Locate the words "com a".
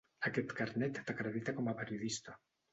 1.61-1.79